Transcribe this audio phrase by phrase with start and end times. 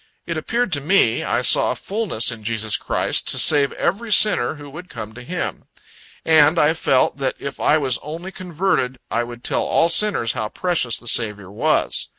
[0.25, 4.55] It appeared to me, I saw a fullness in Jesus Christ, to save every sinner
[4.55, 5.65] who would come to Him.
[6.25, 10.49] And I felt, that if I was only converted, I would tell all sinners how
[10.49, 12.07] precious the Saviour was.